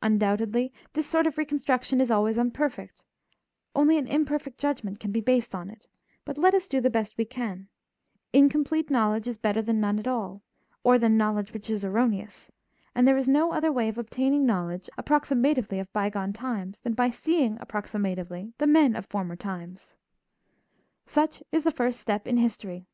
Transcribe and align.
Undoubtedly, 0.00 0.72
this 0.94 1.06
sort 1.06 1.26
of 1.26 1.36
reconstruction 1.36 2.00
is 2.00 2.10
always 2.10 2.38
imperfect; 2.38 3.02
only 3.76 3.98
an 3.98 4.06
imperfect 4.06 4.56
judgment 4.56 4.98
can 4.98 5.12
be 5.12 5.20
based 5.20 5.54
on 5.54 5.68
it; 5.68 5.86
but 6.24 6.38
let 6.38 6.54
us 6.54 6.68
do 6.68 6.80
the 6.80 6.88
best 6.88 7.18
we 7.18 7.26
can; 7.26 7.68
incomplete 8.32 8.88
knowledge 8.88 9.28
is 9.28 9.36
better 9.36 9.60
than 9.60 9.78
none 9.78 9.98
at 9.98 10.08
all, 10.08 10.40
or 10.82 10.98
than 10.98 11.18
knowledge 11.18 11.52
which 11.52 11.68
is 11.68 11.84
erroneous, 11.84 12.50
and 12.94 13.06
there 13.06 13.18
is 13.18 13.28
no 13.28 13.52
other 13.52 13.70
way 13.70 13.90
of 13.90 13.98
obtaining 13.98 14.46
knowledge 14.46 14.88
approximatively 14.96 15.78
of 15.78 15.92
bygone 15.92 16.32
times 16.32 16.78
than 16.78 16.94
by 16.94 17.10
seeing 17.10 17.58
approximatively 17.58 18.54
the 18.56 18.66
men 18.66 18.96
of 18.96 19.04
former 19.04 19.36
times. 19.36 19.94
Such 21.04 21.42
is 21.52 21.62
the 21.64 21.70
first 21.70 22.00
step 22.00 22.26
in 22.26 22.38
history. 22.38 22.86